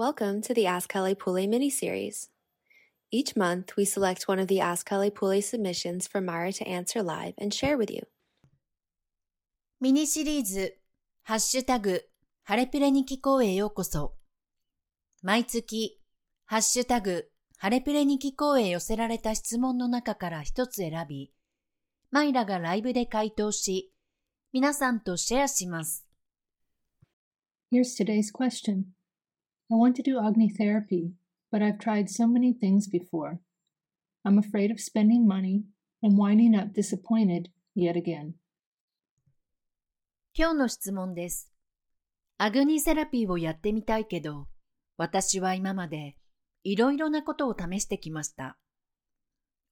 [0.00, 2.30] Welcome to the Ask Kelly Pule mini-series.
[3.10, 7.02] Each month, we select one of the Ask Kelly Pule submissions for Mara to answer
[7.02, 8.06] live and share with you.
[9.78, 10.78] ミニシリーズ、
[11.22, 12.02] ハッシュタグ、
[12.44, 14.14] ハレピレニキコへようこそ。
[15.22, 16.00] 毎月、
[16.46, 17.28] ハッシュタグ、
[17.58, 21.30] ハレピレニキコへ寄せられた質問の中から一つ選び、
[22.10, 23.92] マイラがライブで回答し、
[24.54, 26.06] 皆さんとシェアします。
[27.70, 28.84] Here's today's question.
[29.72, 31.12] I want to do Agni therapy,
[31.52, 33.38] but I've tried so many things before.
[34.24, 35.62] I'm afraid of spending money
[36.02, 38.34] and winding up disappointed yet again.
[40.34, 41.52] 今日の質問です。
[42.38, 44.48] アグニセラピーをやってみたいけど、
[44.96, 46.16] 私は今まで
[46.64, 48.58] いろいろなことを試してきました。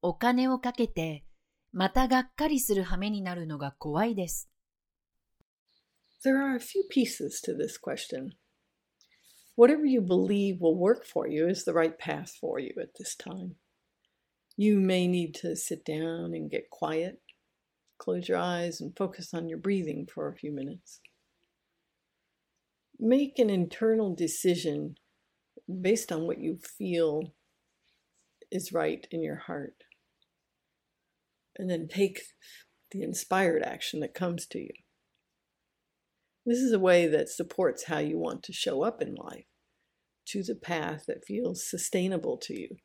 [0.00, 1.24] お金をかけて、
[1.72, 4.48] またがっかりする羽目になるのが怖いです。
[6.24, 8.30] There are a few pieces to this question.
[9.58, 13.16] Whatever you believe will work for you is the right path for you at this
[13.16, 13.56] time.
[14.56, 17.20] You may need to sit down and get quiet,
[17.98, 21.00] close your eyes, and focus on your breathing for a few minutes.
[23.00, 24.94] Make an internal decision
[25.68, 27.34] based on what you feel
[28.52, 29.82] is right in your heart.
[31.56, 32.20] And then take
[32.92, 34.70] the inspired action that comes to you.
[36.48, 39.44] This is a way that supports how you want to show up in life.
[40.24, 42.76] Choose a path that feels sustainable to you,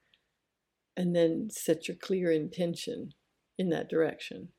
[0.98, 3.12] and then set your clear intention
[3.58, 4.50] in that direction.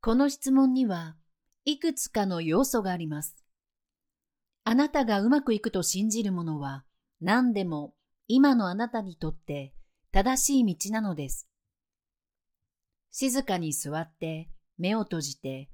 [0.00, 1.14] この質問には
[1.64, 3.36] いくつかの要素があります。
[4.64, 6.84] あなたがうまくいくと信じるものは
[7.20, 7.94] 何でも
[8.26, 9.72] 今のあなたにとって
[10.10, 11.48] 正しい道なのです。
[13.12, 15.70] 静かに座って目を閉じて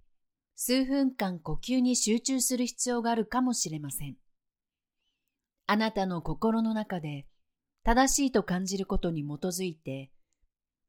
[0.57, 4.17] 数分間呼吸に集中する必要があるかもしれません。
[5.67, 7.27] あなたの心の中で
[7.85, 10.11] 正しいと感じることに基づいて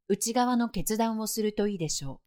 [0.07, 2.19] 内側の決断をするといいでしょう。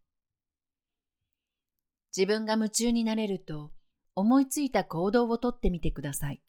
[2.16, 3.70] 自分が夢中になれると
[4.14, 6.42] 思いついた行動をとってみてください。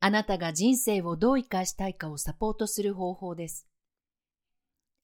[0.00, 3.68] あなたが人生をどう生かしたいかをサポートする方法です。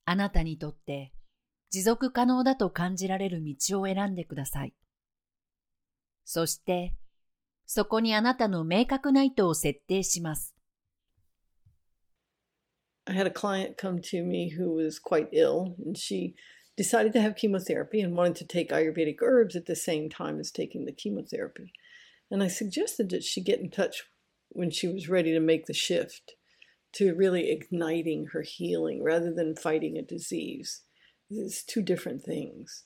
[0.07, 1.13] あなたにとって
[1.71, 4.75] 持続可能だと感じられる道を選んでください。
[6.25, 6.95] そして、
[7.67, 10.55] そこにあなたの明確な意図を設定します。
[13.09, 16.35] I had a client come to me who was quite ill, and she
[16.77, 20.51] decided to have chemotherapy and wanted to take Ayurvedic herbs at the same time as
[20.51, 21.73] taking the chemotherapy.
[22.31, 24.03] And I suggested that she get in touch
[24.51, 26.35] when she was ready to make the shift
[26.95, 30.83] to really igniting her healing rather than fighting a disease.
[31.31, 32.85] It's two different things.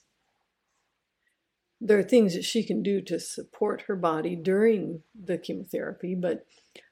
[1.79, 6.45] There are things that she can do to support her body during the chemotherapy, but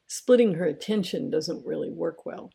[0.08, 2.50] splitting her attention doesn't really work well.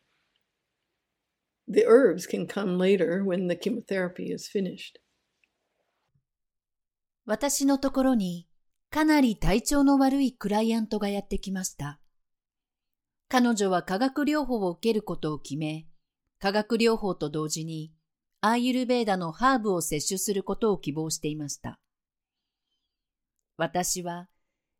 [1.67, 4.99] The herbs can come later when the chemotherapy is finished.
[7.25, 8.47] 私のところに
[8.91, 11.99] かなり体調の悪いクライアントがやってきました。
[13.29, 15.87] 彼女は化学療法を受けることを決め、
[16.39, 17.94] 化学療法と同時に
[18.47, 21.79] アーユルベーダのハーブを摂取することを希望していました。
[23.57, 24.27] 私は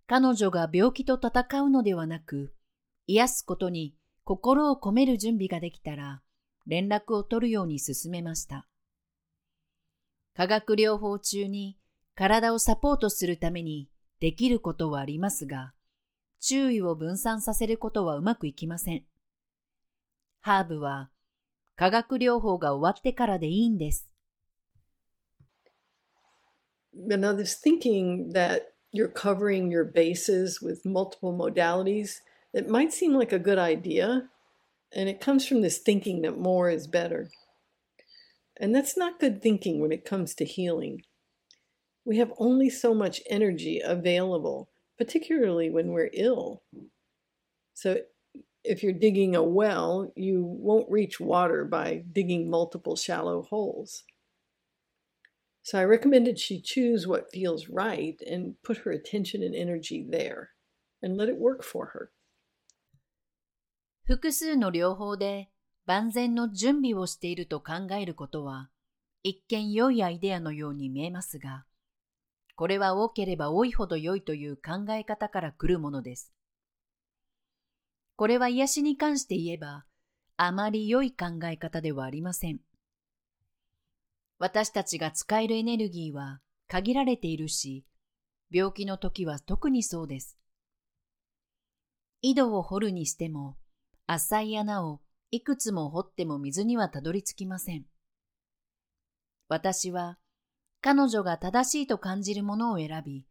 [0.06, 2.53] 彼女が病気と戦うのではなく、
[3.08, 6.22] 癒すことに心を込める準備ができたら、
[6.68, 8.68] 連絡を取るように進めました。
[10.36, 11.80] 化学療法中に
[12.14, 13.90] 体をサポートするために
[14.20, 15.74] できることはありますが、
[16.40, 19.06] 注意を分散させることはうまくいきません。
[20.42, 21.09] ハーブは
[21.76, 24.09] 化学療法が終わってからでいいんです。
[26.93, 32.21] And others thinking that you're covering your bases with multiple modalities,
[32.53, 34.28] it might seem like a good idea.
[34.93, 37.31] And it comes from this thinking that more is better.
[38.59, 41.03] And that's not good thinking when it comes to healing.
[42.04, 44.68] We have only so much energy available,
[44.98, 46.62] particularly when we're ill.
[47.72, 48.01] So
[48.67, 54.03] if you're digging a well, you won't reach water by digging multiple shallow holes.
[55.64, 60.52] So I recommended she choose what feels right and put her attention and energy there
[61.02, 62.12] and let it work for her.
[64.08, 65.50] 複数の療法で
[65.88, 68.70] 万全の準備をしていると考えることは
[69.23, 71.66] 一見良いアイデアのように見えますが、
[72.56, 76.32] これは多ければ多いほど良いという考え方から来るものです。
[78.16, 79.85] これは癒しに関して言えば、
[80.38, 82.59] あまり良い考え方ではありません。
[84.40, 87.85] 私たちが使えるエネルギーは限られているし、
[88.52, 90.38] 病気の時は特にそうです。
[92.22, 93.58] 井戸を掘るにしても、
[94.08, 95.02] 浅い穴を
[95.32, 97.85] いくつも掘っても水にはたどり着きません。
[99.47, 100.18] 私は
[100.82, 103.26] 彼女が正しいと感じるものを選び、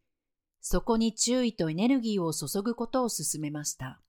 [0.61, 4.01] そこに注意とエネルギーを注ぐことを勧めました。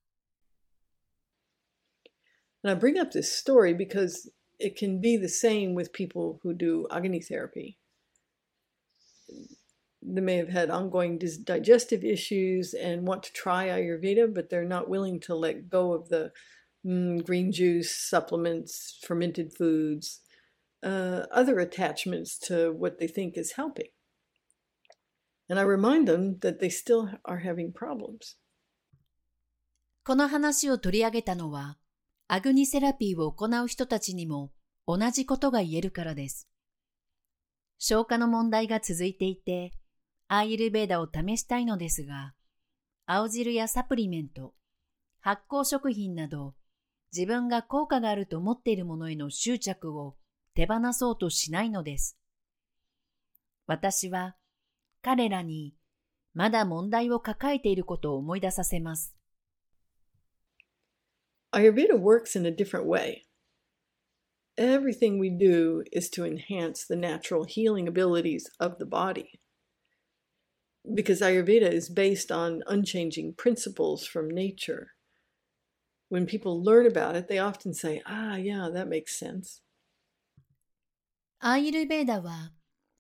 [2.66, 4.30] And I bring up this story because
[4.60, 7.78] it can be the same with people who do Agni therapy.
[10.04, 14.90] They may have had ongoing digestive issues and want to try Ayurveda, but they're not
[14.90, 16.32] willing to let go of the
[16.86, 20.22] mm, green juice, supplements, fermented foods,
[20.84, 23.90] uh, other attachments to what they think is helping.
[25.50, 28.38] And I remind them that they still are having problems.
[30.04, 31.78] この話を取り上げたのは、
[32.29, 34.51] アグニセラピーを行う人たちにも
[34.87, 36.49] 同じことが言えるからです。
[37.79, 39.73] 消化の問題が続いていて、
[40.29, 42.35] アーユルベーダを試したいのですが、
[43.07, 44.55] 青汁やサプリメント、
[45.21, 46.55] 発酵食品など、
[47.13, 50.17] 自分が効果があると思っているものへの執着を
[50.55, 52.19] 手放そうとしないのです。
[53.67, 54.37] 私は
[55.03, 55.75] 彼らに
[56.35, 59.16] まだ問題を抱えていることを思い出させます。
[61.56, 63.24] Ayurveda works in a different way.
[64.58, 69.40] Everything we do is to enhance the natural healing abilities of the body.
[70.94, 74.92] Because Ayurveda is based on unchanging principles from nature.
[76.10, 79.62] When people learn about it, they often say, ah, yeah, that makes sense.
[81.44, 82.52] アーユルベーダは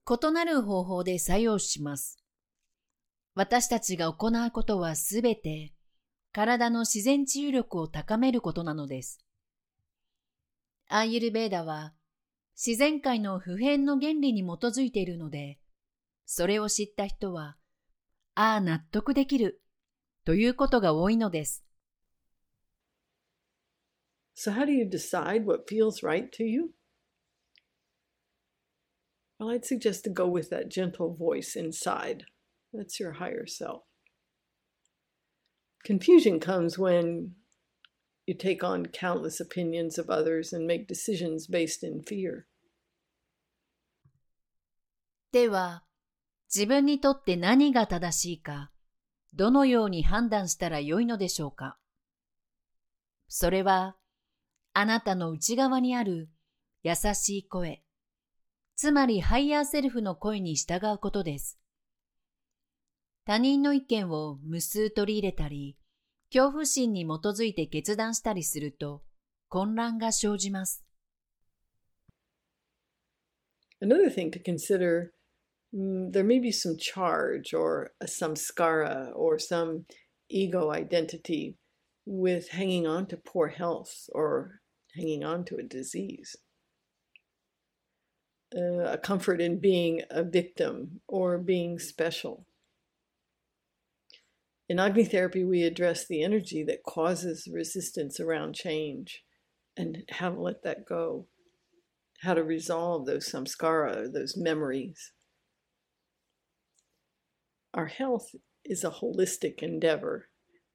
[0.10, 2.18] 異なる方法で作用します。
[3.36, 5.74] 私たちが行うことはすべて
[6.37, 9.25] 体の自然治癒力を高めることなのです。
[10.87, 11.95] アーユルベーダは
[12.55, 15.59] 自然界の普遍の原理に基づいているので、
[16.27, 17.57] それを知った人は、
[18.35, 19.63] ああ、納得できる、
[20.27, 21.65] ということが多いのです。
[24.37, 26.75] So how do you decide what feels right to you?
[29.41, 32.25] Well, I'd suggest to go with that gentle voice inside.
[32.75, 33.85] That's your higher self.
[35.87, 37.37] Confusion comes when
[38.27, 42.47] you take on countless opinions of others and make decisions based in fear.
[45.31, 45.85] では、
[46.53, 48.73] 自分にとって何が正しいか、
[49.33, 51.79] どのように判断したらよいのでしょうか
[53.29, 53.97] それは、
[54.73, 56.29] あなたの内側にある
[56.83, 57.85] 優しい声、
[58.75, 61.61] つまりハイヤーセルフの声に従うことです。
[63.27, 65.77] 他人の意見を無数に取り入れたり、
[66.33, 69.03] 恐怖心に基づいて決断したりすると
[69.49, 70.85] 混乱が生じます。
[73.83, 75.13] Another thing to consider
[75.73, 79.87] there may be some charge or samskara or some
[80.29, 81.57] ego identity
[82.07, 84.61] with hanging on to poor health or
[84.95, 86.37] hanging on to a disease.
[88.57, 92.46] Uh, a comfort in being a victim or being special.
[94.70, 99.24] In Agni therapy, we address the energy that causes resistance around change
[99.76, 101.28] and how to let that go,
[102.22, 105.12] how to resolve those samskara, those memories.
[107.74, 108.28] Our health
[108.64, 110.30] is a holistic endeavor.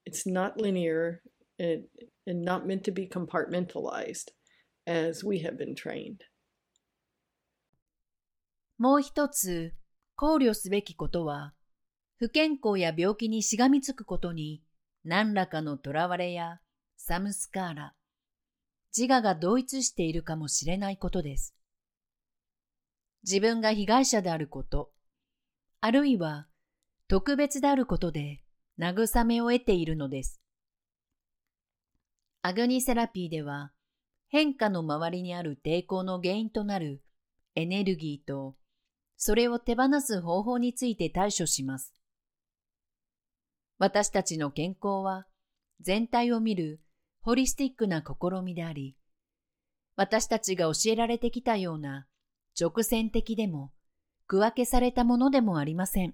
[0.04, 1.22] It's not linear
[1.58, 1.84] and,
[2.26, 4.30] and not meant to be compartmentalized
[4.86, 6.22] as we have been trained.
[8.78, 9.72] もう一つ
[10.16, 11.54] 考慮すべきことは、
[12.21, 14.61] 不健康や病気にしがみつくことに
[15.03, 16.59] 何らかの囚われや
[16.95, 17.95] サムスカーラ、
[18.95, 21.55] 自我が同一しているかもしれないことです。
[23.23, 24.91] 自分が被害者であること、
[25.79, 26.45] あるいは
[27.07, 28.43] 特別であることで
[28.77, 30.39] 慰めを得ているのです。
[32.43, 33.71] アグニセラピーでは
[34.29, 37.01] 変化の周りにある抵抗の原因となる
[37.55, 38.57] エネルギーと
[39.17, 41.95] それを手放す方法について対処します。
[43.81, 45.25] 私たちの健康は
[45.79, 46.79] 全体を見る
[47.23, 48.95] ホリスティックな試みであり、
[49.95, 52.05] 私たちが教えられてきたような
[52.59, 53.71] 直線的でも
[54.27, 56.13] 区分けされたものでもありません。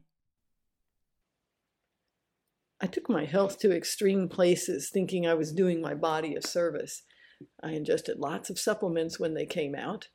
[2.79, 7.03] I took my health to extreme places thinking I was doing my body a service.
[7.61, 10.07] I ingested lots of supplements when they came out.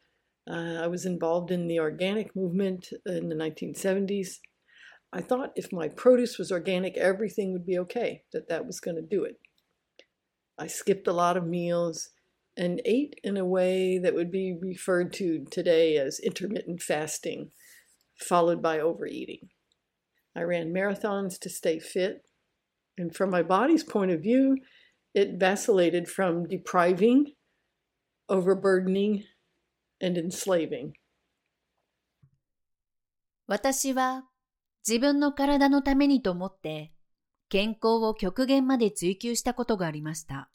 [0.48, 4.38] Uh, I was involved in the organic movement in the 1970s.
[5.12, 8.96] I thought if my produce was organic, everything would be okay, that that was going
[8.96, 9.38] to do it.
[10.58, 12.10] I skipped a lot of meals
[12.56, 17.50] and ate in a way that would be referred to today as intermittent fasting,
[18.18, 19.48] followed by overeating.
[20.34, 22.24] I ran marathons to stay fit.
[22.96, 24.58] And from my body's point of view,
[25.14, 27.32] it vacillated from depriving,
[28.28, 29.24] overburdening,
[30.00, 30.94] and enslaving.
[33.48, 34.31] 私は
[34.86, 36.92] 自分の体のためにと思って
[37.48, 40.50] 健康を極限まで追求したことがありました。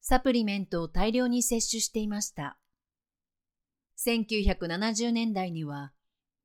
[0.00, 2.58] サプリメントを大量に摂取していました。
[3.98, 5.92] 1970年代には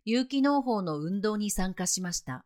[0.03, 2.45] 有機農法の運動に参加しました。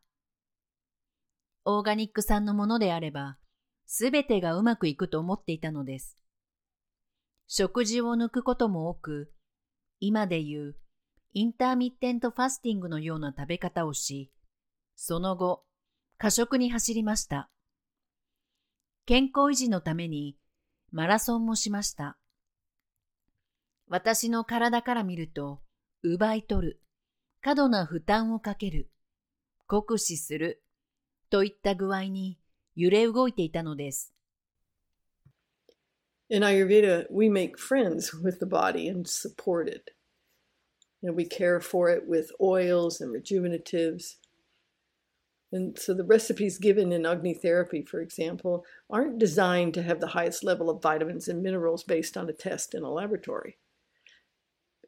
[1.66, 3.38] オーガニック産のものであれば、
[3.86, 6.18] すべてがうまくいくと思っていたのです。
[7.48, 9.34] 食事を抜くことも多く、
[10.00, 10.76] 今で言う
[11.34, 14.32] インターミッテントファスティングのような食べ方をし、
[14.96, 15.64] その後、
[16.18, 17.50] 過食に走りました。
[19.06, 20.38] 健康維持のために
[20.92, 22.18] マラソンもしました。
[23.88, 25.62] 私の体から見ると、
[26.02, 26.82] 奪い取る、
[27.42, 28.90] 過度な負担をかける、
[29.68, 30.64] 酷使する、
[31.30, 32.40] といった具合に
[32.76, 34.14] 揺れ動いていたのです。
[36.30, 39.96] In Ayurveda, we make friends with the body and support it.
[41.02, 44.16] You know, we care for it with oils and rejuvenatives.
[45.52, 50.08] And so the recipes given in Agni therapy, for example, aren't designed to have the
[50.08, 53.58] highest level of vitamins and minerals based on a test in a laboratory.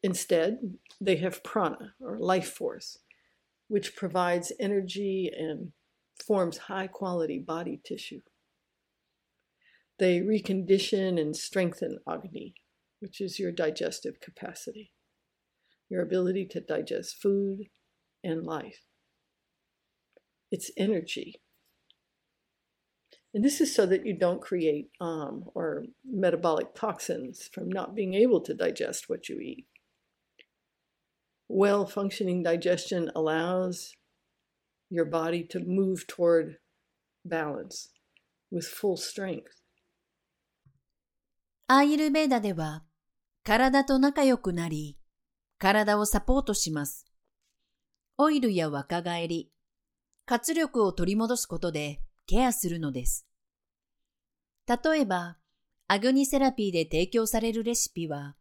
[0.04, 3.00] Instead, they have prana, or life force,
[3.68, 5.72] which provides energy and
[6.26, 8.22] forms high quality body tissue.
[10.00, 12.56] They recondition and strengthen Agni,
[13.00, 14.92] which is your digestive capacity,
[15.91, 17.65] your ability to digest food
[18.23, 18.83] and life.
[20.51, 21.41] It's energy.
[23.35, 28.15] And this is so that you don't create um, or metabolic toxins from not being
[28.15, 29.67] able to digest what you eat
[31.49, 33.95] well functioning digestion allows
[34.91, 36.57] your body to move toward
[37.25, 37.91] balance
[38.51, 39.63] with full strength.
[41.69, 42.85] アーユルベーダでは
[43.43, 44.97] 体と仲良くなり
[45.62, 47.06] 体をサポートします。
[48.18, 49.52] オイルや若返り、
[50.26, 53.28] 活力を取り戻すことでケアするのです。
[54.68, 55.38] 例えば、
[55.88, 58.36] アグニセラピーで提供されるレシピは、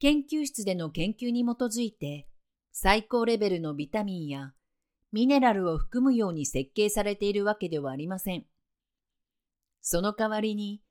[0.00, 2.26] 研究室での研究に基づいて
[2.72, 4.52] 最高レベルのビタミンや
[5.12, 8.44] ミネラルを含むように設計されているわけではありません。
[9.80, 10.82] その代わりに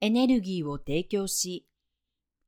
[0.00, 1.66] エネルギーを提供し、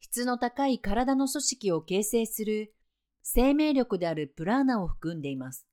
[0.04, 2.74] 質の高い体の組織を形成する
[3.22, 5.66] 生命力であるプラーナを含んでいます。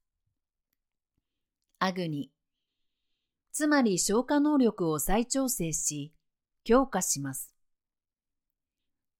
[1.79, 2.31] アグニ、
[3.51, 6.13] つまり消化能力を再調整し、
[6.63, 7.53] 強化します。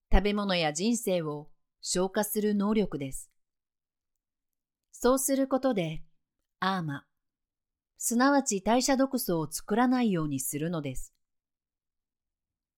[0.09, 1.49] 食べ物や人生を
[1.81, 3.29] 消化する能力です。
[4.93, 6.03] そうすることで、
[6.61, 7.03] アーマ、
[7.97, 11.13] すなわち代謝毒素を作らないようにするのです。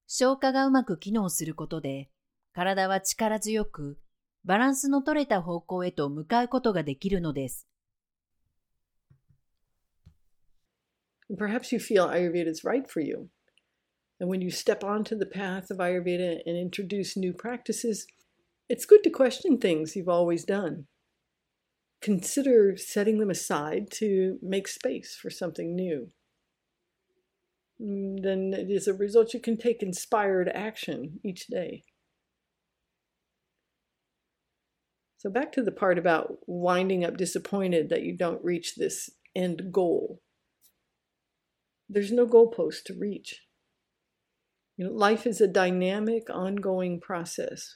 [0.08, 2.10] 消化がうまく機能することで、
[2.54, 3.98] 体は力強く、
[4.46, 7.68] バランスの取れた方向へと向かうことができるのです。
[11.30, 13.30] Perhaps you feel Ayurveda is right for you.
[14.20, 18.06] And when you step onto the path of Ayurveda and introduce new practices,
[18.70, 20.86] it's good to question things you've always done.
[22.04, 26.10] consider setting them aside to make space for something new.
[27.80, 31.84] Then, as a result, you can take inspired action each day.
[35.24, 39.72] So, back to the part about winding up disappointed that you don't reach this end
[39.72, 40.22] goal.
[41.88, 43.42] There's no goalpost to reach.
[44.75, 47.74] You know, life is a dynamic, ongoing process.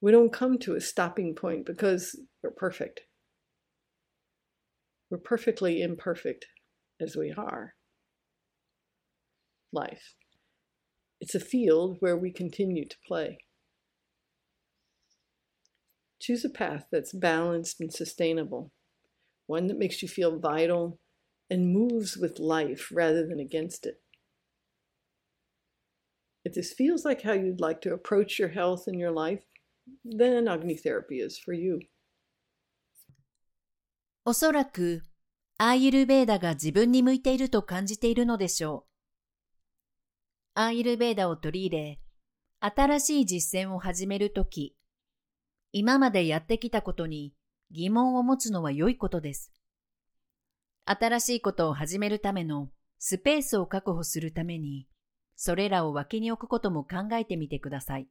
[0.00, 3.02] We don't come to a stopping point because we're perfect.
[5.10, 6.46] We're perfectly imperfect
[7.00, 7.74] as we are.
[9.72, 10.14] Life.
[11.20, 13.38] It's a field where we continue to play.
[16.23, 18.71] Choose a path that's balanced and sustainable,
[19.47, 20.99] one that makes you feel vital
[21.49, 24.01] and moves with life rather than against it.
[26.45, 29.43] If this feels like how you'd like to approach your health and your life,
[30.03, 31.79] then Agni therapy is for you.
[34.25, 35.01] おそらく、
[35.57, 38.89] アーユルベーダが自分に向いていると感じているのでしょう。
[40.53, 41.99] アーユルベーダを取り入れ、
[42.59, 44.75] 新しい実践を始めるとき、
[45.76, 47.34] 今までやってきたことに
[47.72, 49.52] 疑問を持つのは良いことです。
[50.84, 54.86] 新しいことを始めるためのスペースを確保するために、
[55.34, 58.06] それらを脇に置くことも考えてみてください。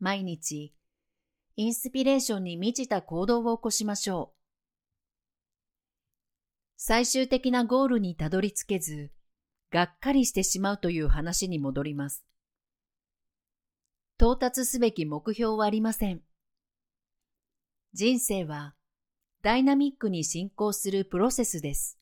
[0.00, 0.74] 毎日、
[1.56, 4.36] インスピレーションに満ちた行動を起こしましょう。
[6.76, 9.12] 最終的なゴールにたどり着けず、
[9.70, 12.22] がっかりしてしまうという話に戻ります。
[14.20, 16.20] 到達すべき目標はありません。
[17.94, 18.74] 人生は
[19.40, 21.98] ダイナミックに進行するプロセスです。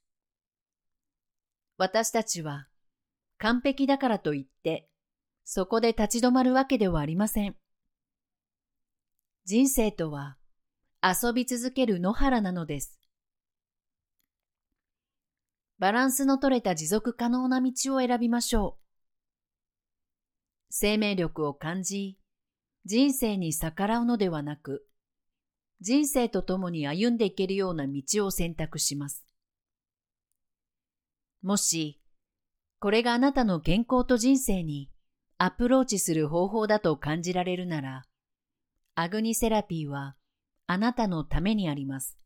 [1.76, 2.66] 私たちは
[3.38, 4.88] 完璧だからといって
[5.44, 7.54] そこで立ち止まるわけではありません。
[9.44, 10.36] 人生とは
[11.00, 12.98] 遊び続ける野原なのです。
[15.78, 18.87] バランスの取れた持続可能な道を選びましょう。
[20.80, 22.16] 生命力を感じ、
[22.84, 24.86] 人生に逆らうのではなく、
[25.80, 29.26] 人生と共に歩んでいけるような道を選択します。
[31.42, 32.00] もし、
[32.78, 34.88] これがあなたの健康と人生に
[35.36, 38.04] アプローチする方法だと感じられるなら、
[38.94, 40.14] アグニセラピーは
[40.68, 42.16] あなたのためにあります。